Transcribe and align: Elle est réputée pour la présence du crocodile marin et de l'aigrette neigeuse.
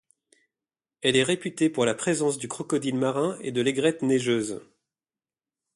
Elle 1.03 1.15
est 1.15 1.21
réputée 1.21 1.69
pour 1.69 1.85
la 1.85 1.93
présence 1.93 2.39
du 2.39 2.47
crocodile 2.47 2.97
marin 2.97 3.37
et 3.41 3.51
de 3.51 3.61
l'aigrette 3.61 4.01
neigeuse. 4.01 4.59